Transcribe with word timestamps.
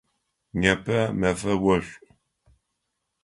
Непэ 0.61 0.97
мэфэ 1.19 1.53
ошӏу. 1.73 1.95